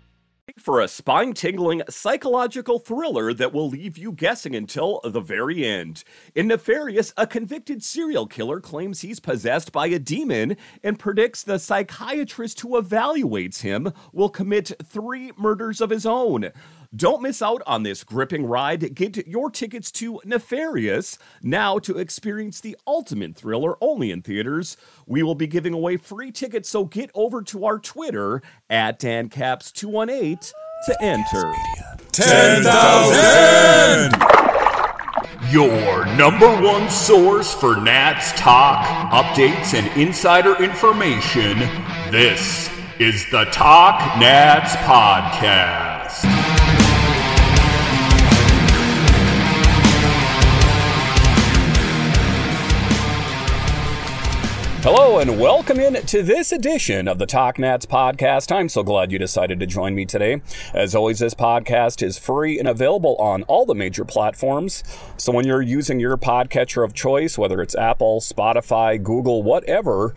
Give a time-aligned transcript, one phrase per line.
[0.66, 6.02] For a spine tingling psychological thriller that will leave you guessing until the very end.
[6.34, 11.60] In Nefarious, a convicted serial killer claims he's possessed by a demon and predicts the
[11.60, 16.50] psychiatrist who evaluates him will commit three murders of his own.
[16.94, 18.94] Don't miss out on this gripping ride.
[18.94, 24.76] Get your tickets to Nefarious now to experience the ultimate thriller only in theaters.
[25.06, 30.52] We will be giving away free tickets, so get over to our Twitter at DanCaps218
[30.86, 31.52] to enter.
[32.12, 34.12] 10,000!
[35.50, 41.58] Your number one source for Nats talk, updates, and insider information.
[42.10, 45.85] This is the Talk Nats Podcast.
[54.88, 58.54] Hello and welcome in to this edition of the Talk Nats podcast.
[58.54, 60.42] I'm so glad you decided to join me today.
[60.72, 64.84] As always, this podcast is free and available on all the major platforms.
[65.16, 70.14] So when you're using your podcatcher of choice, whether it's Apple, Spotify, Google, whatever,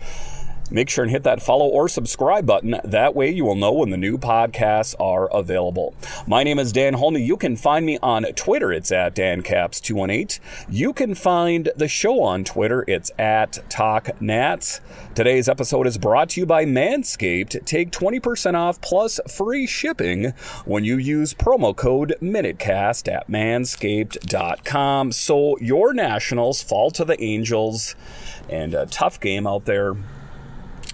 [0.71, 2.79] Make sure and hit that follow or subscribe button.
[2.83, 5.95] That way you will know when the new podcasts are available.
[6.27, 7.25] My name is Dan Holney.
[7.25, 8.71] You can find me on Twitter.
[8.71, 10.39] It's at DanCaps218.
[10.69, 12.85] You can find the show on Twitter.
[12.87, 14.79] It's at TalkNats.
[15.15, 17.65] Today's episode is brought to you by Manscaped.
[17.65, 20.33] Take 20% off plus free shipping
[20.65, 25.11] when you use promo code MINUTECAST at manscaped.com.
[25.11, 27.95] So your Nationals fall to the Angels
[28.49, 29.95] and a tough game out there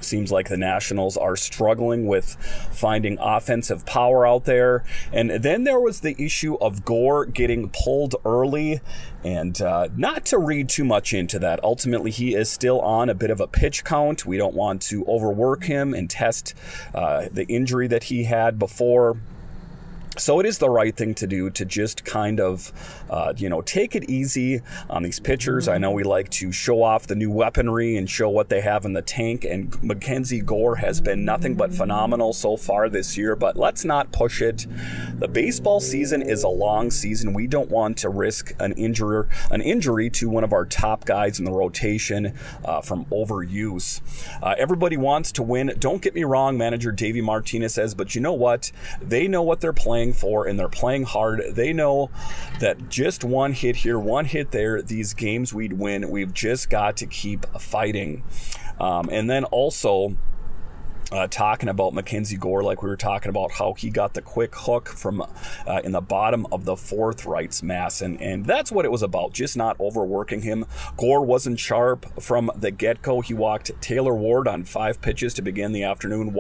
[0.06, 2.36] Seems like the Nationals are struggling with
[2.72, 4.84] finding offensive power out there.
[5.12, 8.82] And then there was the issue of Gore getting pulled early.
[9.24, 11.64] And uh, not to read too much into that.
[11.64, 14.26] Ultimately, he is still on a bit of a pitch count.
[14.26, 16.54] We don't want to overwork him and test
[16.94, 19.18] uh, the injury that he had before
[20.18, 22.72] so it is the right thing to do to just kind of,
[23.10, 25.68] uh, you know, take it easy on these pitchers.
[25.68, 28.86] I know we like to show off the new weaponry and show what they have
[28.86, 33.36] in the tank, and Mackenzie Gore has been nothing but phenomenal so far this year.
[33.36, 34.66] But let's not push it.
[35.16, 37.34] The baseball season is a long season.
[37.34, 41.40] We don't want to risk an injury, an injury to one of our top guys
[41.40, 42.34] in the rotation
[42.64, 44.02] uh, from overuse.
[44.42, 45.74] Uh, everybody wants to win.
[45.80, 48.72] Don't get me wrong, manager Davey Martinez says, but you know what?
[49.02, 51.42] They know what they're playing playing for and they're playing hard.
[51.56, 52.10] They know
[52.60, 56.10] that just one hit here, one hit there, these games we'd win.
[56.10, 58.24] We've just got to keep fighting.
[58.80, 60.16] Um, and then also,
[61.16, 64.54] uh, talking about Mackenzie Gore, like we were talking about how he got the quick
[64.54, 68.84] hook from uh, in the bottom of the fourth rights mass, and and that's what
[68.84, 70.66] it was about, just not overworking him.
[70.98, 73.22] Gore wasn't sharp from the get go.
[73.22, 76.38] He walked Taylor Ward on five pitches to begin the afternoon,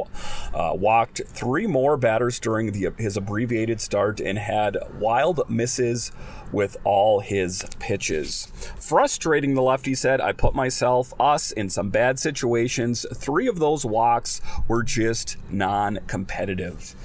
[0.53, 6.11] uh, walked three more batters during the, his abbreviated start, and had wild misses
[6.51, 8.47] with all his pitches.
[8.79, 13.05] Frustrating, the lefty said, I put myself, us, in some bad situations.
[13.13, 16.95] Three of those walks were just non competitive.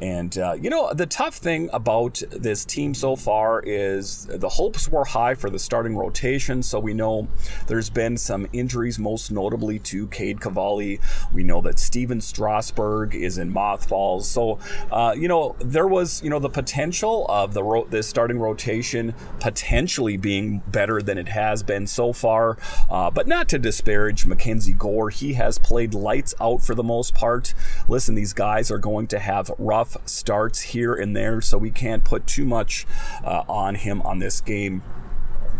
[0.00, 4.88] And, uh, you know, the tough thing about this team so far is the hopes
[4.88, 6.62] were high for the starting rotation.
[6.62, 7.28] So we know
[7.66, 11.00] there's been some injuries, most notably to Cade Cavalli.
[11.32, 14.28] We know that Stephen Strasburg is in mothballs.
[14.28, 14.58] So,
[14.92, 19.14] uh, you know, there was, you know, the potential of the ro- this starting rotation
[19.40, 22.56] potentially being better than it has been so far.
[22.88, 25.10] Uh, but not to disparage Mackenzie Gore.
[25.10, 27.54] He has played lights out for the most part.
[27.88, 32.04] Listen, these guys are going to have rough starts here and there, so we can't
[32.04, 32.86] put too much
[33.24, 34.82] uh, on him on this game.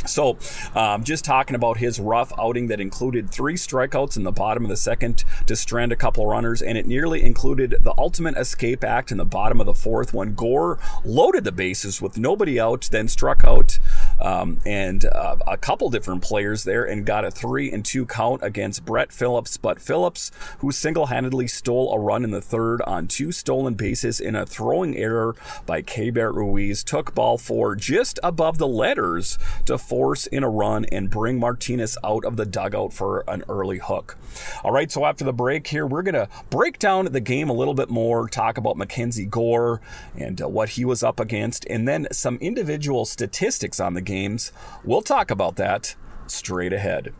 [0.06, 0.38] So,
[0.74, 4.68] um, just talking about his rough outing that included three strikeouts in the bottom of
[4.68, 9.10] the second to strand a couple runners, and it nearly included the ultimate escape act
[9.10, 13.08] in the bottom of the fourth when Gore loaded the bases with nobody out, then
[13.08, 13.78] struck out
[14.20, 18.42] um, and uh, a couple different players there and got a three and two count
[18.42, 19.56] against Brett Phillips.
[19.56, 24.20] But Phillips, who single handedly stole a run in the third on two stolen bases
[24.20, 25.34] in a throwing error
[25.66, 30.84] by Keibert Ruiz, took ball four just above the letters to force in a run
[30.86, 34.16] and bring Martinez out of the dugout for an early hook.
[34.62, 37.52] All right, so after the break here, we're going to break down the game a
[37.52, 39.80] little bit more, talk about Mackenzie Gore
[40.16, 44.52] and uh, what he was up against, and then some individual statistics on the games.
[44.84, 45.94] We'll talk about that
[46.26, 47.12] straight ahead.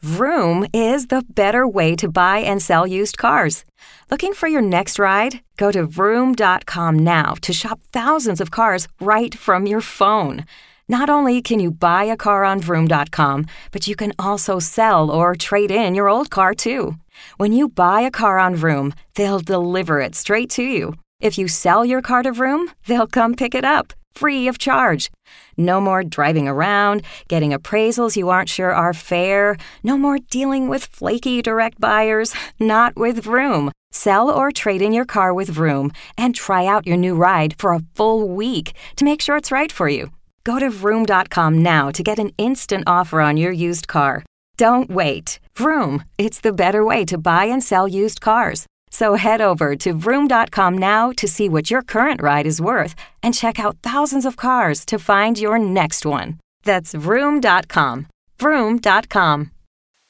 [0.00, 3.64] Vroom is the better way to buy and sell used cars.
[4.10, 5.40] Looking for your next ride?
[5.56, 10.44] Go to vroom.com now to shop thousands of cars right from your phone.
[10.88, 15.36] Not only can you buy a car on vroom.com, but you can also sell or
[15.36, 16.96] trade in your old car too.
[17.36, 20.94] When you buy a car on Vroom, they'll deliver it straight to you.
[21.20, 25.10] If you sell your car to Vroom, they'll come pick it up, free of charge.
[25.56, 29.56] No more driving around, getting appraisals you aren't sure are fair.
[29.82, 32.34] No more dealing with flaky direct buyers.
[32.60, 33.70] Not with Vroom.
[33.92, 37.72] Sell or trade in your car with Vroom and try out your new ride for
[37.72, 40.10] a full week to make sure it's right for you.
[40.44, 44.24] Go to vroom.com now to get an instant offer on your used car.
[44.56, 45.38] Don't wait.
[45.54, 48.66] Vroom, it's the better way to buy and sell used cars.
[48.92, 53.34] So head over to vroom.com now to see what your current ride is worth and
[53.34, 56.38] check out thousands of cars to find your next one.
[56.62, 58.06] That's vroom.com.
[58.38, 59.51] Vroom.com.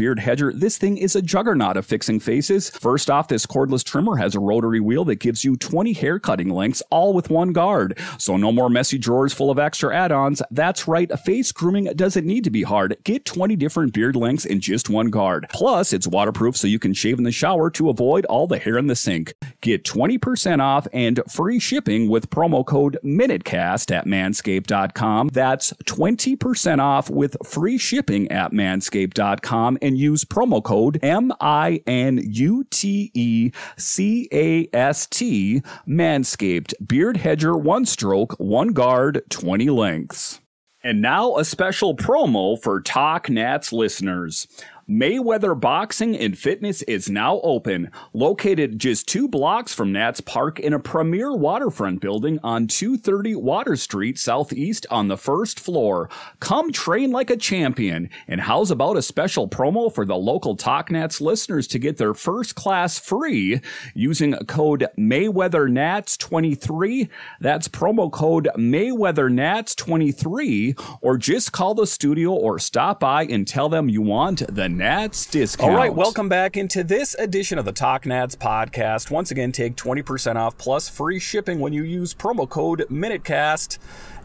[0.00, 2.70] beard hedger, this thing is a juggernaut of fixing faces.
[2.70, 6.48] First off, this cordless trimmer has a rotary wheel that gives you 20 hair cutting
[6.48, 7.98] lengths, all with one guard.
[8.16, 10.40] So no more messy drawers full of extra add-ons.
[10.50, 12.96] That's right, face grooming doesn't need to be hard.
[13.04, 15.46] Get 20 different beard lengths in just one guard.
[15.50, 18.78] Plus, it's waterproof so you can shave in the shower to avoid all the hair
[18.78, 19.34] in the sink.
[19.60, 25.28] Get 20% off and free shipping with promo code MINUTECAST at manscaped.com.
[25.28, 32.20] That's 20% off with free shipping at manscaped.com and use promo code M I N
[32.22, 39.68] U T E C A S T Manscaped Beard Hedger one stroke, one guard, 20
[39.70, 40.40] lengths.
[40.82, 44.46] And now a special promo for Talk Nats listeners.
[44.90, 50.72] Mayweather Boxing and Fitness is now open, located just two blocks from Nats Park in
[50.72, 56.10] a premier waterfront building on 230 Water Street Southeast on the first floor.
[56.40, 58.10] Come train like a champion.
[58.26, 62.12] And how's about a special promo for the local Talk Nats listeners to get their
[62.12, 63.60] first class free
[63.94, 67.08] using code MayweatherNats23?
[67.40, 73.88] That's promo code MayweatherNats23, or just call the studio or stop by and tell them
[73.88, 75.72] you want the Nats discount.
[75.72, 79.10] All right, welcome back into this edition of the Talk Nats podcast.
[79.10, 83.76] Once again, take 20% off plus free shipping when you use promo code MINUTECAST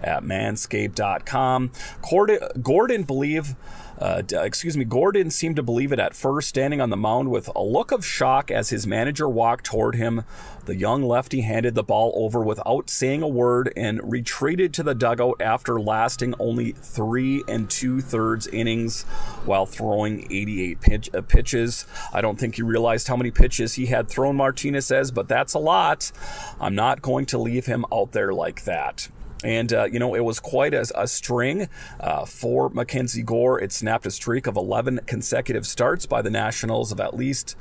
[0.01, 1.71] at manscaped.com.
[2.09, 3.55] Gordon, Gordon believe
[3.99, 7.29] uh, excuse me, Gore didn't seem to believe it at first, standing on the mound
[7.31, 10.23] with a look of shock as his manager walked toward him.
[10.65, 14.95] The young lefty handed the ball over without saying a word and retreated to the
[14.95, 19.03] dugout after lasting only three and two thirds innings
[19.45, 21.85] while throwing 88 pitch, uh, pitches.
[22.11, 25.53] I don't think he realized how many pitches he had thrown, Martinez says, but that's
[25.53, 26.11] a lot.
[26.59, 29.09] I'm not going to leave him out there like that.
[29.43, 31.67] And, uh, you know, it was quite a, a string
[31.99, 33.59] uh, for Mackenzie Gore.
[33.59, 37.55] It snapped a streak of 11 consecutive starts by the Nationals of at least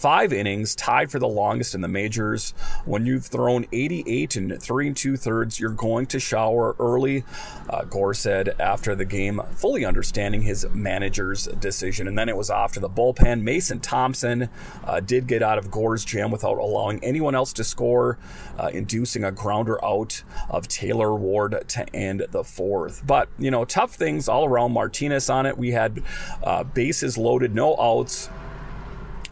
[0.00, 2.54] five innings, tied for the longest in the majors.
[2.86, 7.22] When you've thrown 88 and three and two thirds, you're going to shower early,
[7.68, 12.08] uh, Gore said after the game, fully understanding his manager's decision.
[12.08, 13.42] And then it was off to the bullpen.
[13.42, 14.48] Mason Thompson
[14.84, 18.16] uh, did get out of Gore's jam without allowing anyone else to score,
[18.58, 23.06] uh, inducing a grounder out of Taylor Ward to end the fourth.
[23.06, 24.72] But, you know, tough things all around.
[24.72, 25.58] Martinez on it.
[25.58, 26.02] We had
[26.42, 28.30] uh, bases loaded, no outs.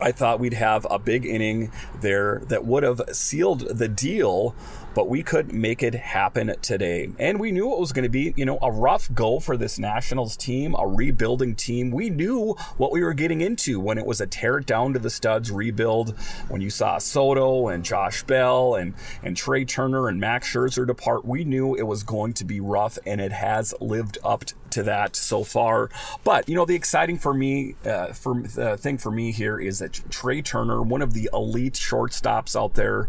[0.00, 4.54] I thought we'd have a big inning there that would have sealed the deal
[4.98, 7.08] but we could make it happen today.
[7.20, 9.78] And we knew it was going to be, you know, a rough go for this
[9.78, 11.92] Nationals team, a rebuilding team.
[11.92, 14.98] We knew what we were getting into when it was a tear it down to
[14.98, 16.18] the studs rebuild.
[16.48, 21.24] When you saw Soto and Josh Bell and and Trea Turner and Max Scherzer depart,
[21.24, 25.16] we knew it was going to be rough, and it has lived up to that
[25.16, 25.90] so far.
[26.24, 29.78] But you know, the exciting for me, uh, for the thing for me here is
[29.80, 33.08] that Trea Turner, one of the elite shortstops out there,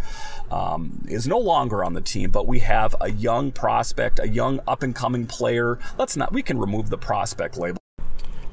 [0.51, 2.31] um, is no longer on the team.
[2.31, 5.79] But we have a young prospect, a young up and coming player.
[5.97, 6.31] Let's not.
[6.31, 7.79] We can remove the prospect label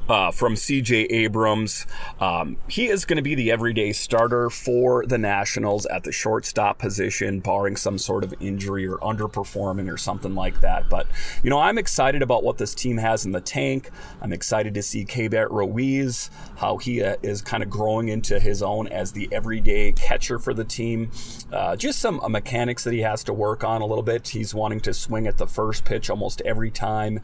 [0.08, 1.86] uh, from CJ Abrams.
[2.20, 6.78] Um, he is going to be the everyday starter for the Nationals at the shortstop
[6.78, 10.88] position, barring some sort of injury or underperforming or something like that.
[10.88, 11.06] But,
[11.42, 13.90] you know, I'm excited about what this team has in the tank.
[14.20, 18.62] I'm excited to see Keibert Ruiz, how he uh, is kind of growing into his
[18.62, 21.10] own as the everyday catcher for the team.
[21.52, 24.28] Uh, just some uh, mechanics that he has to work on a little bit.
[24.28, 27.20] He's wanting to swing at the first pitch almost every time,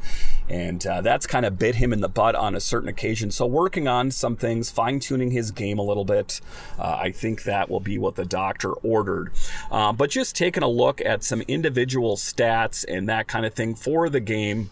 [0.48, 3.36] and uh, that's kind of bit him in the butt on a certain occasions.
[3.36, 6.40] So working on some things, fine tuning his game a little bit.
[6.78, 9.30] Uh, I think that will be what the doctor ordered.
[9.70, 13.74] Uh, but just taking a look at some individual stats and that kind of thing
[13.74, 14.70] for the game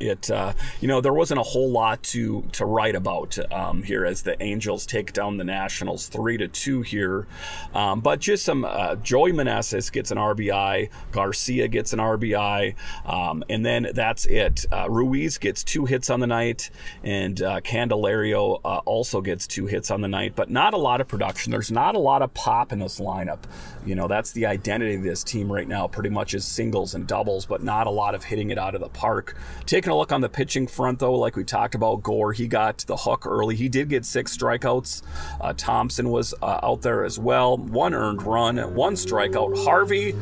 [0.00, 4.04] it uh, you know there wasn't a whole lot to to write about um, here
[4.04, 7.26] as the Angels take down the Nationals three to two here,
[7.72, 12.74] um, but just some uh, Joey Meneses gets an RBI, Garcia gets an RBI,
[13.06, 14.64] um, and then that's it.
[14.72, 16.70] Uh, Ruiz gets two hits on the night,
[17.02, 21.00] and uh, Candelario uh, also gets two hits on the night, but not a lot
[21.00, 21.52] of production.
[21.52, 23.40] There's not a lot of pop in this lineup.
[23.86, 25.86] You know that's the identity of this team right now.
[25.86, 28.80] Pretty much is singles and doubles, but not a lot of hitting it out of
[28.80, 29.36] the park.
[29.66, 32.48] Take Taking a look on the pitching front, though, like we talked about, Gore, he
[32.48, 33.54] got the hook early.
[33.54, 35.02] He did get six strikeouts.
[35.38, 37.58] Uh, Thompson was uh, out there as well.
[37.58, 39.62] One earned run, one strikeout.
[39.62, 40.14] Harvey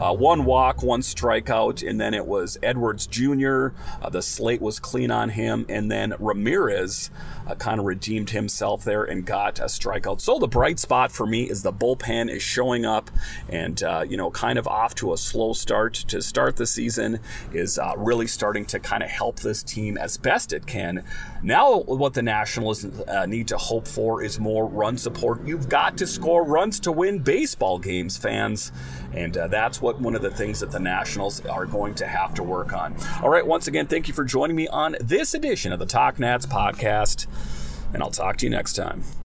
[0.00, 3.68] uh, one walk, one strikeout, and then it was Edwards Jr.
[4.00, 7.10] Uh, the slate was clean on him, and then Ramirez
[7.46, 10.20] uh, kind of redeemed himself there and got a strikeout.
[10.20, 13.10] So the bright spot for me is the bullpen is showing up,
[13.48, 17.18] and uh, you know, kind of off to a slow start to start the season
[17.52, 21.04] is really starting to kind of help this team as best it can.
[21.42, 25.44] Now, what the Nationals uh, need to hope for is more run support.
[25.44, 28.70] You've got to score runs to win baseball games, fans,
[29.12, 32.34] and that's what what one of the things that the Nationals are going to have
[32.34, 32.94] to work on.
[33.22, 36.18] All right, once again, thank you for joining me on this edition of the Talk
[36.18, 37.26] Nats podcast,
[37.94, 39.02] and I'll talk to you next time.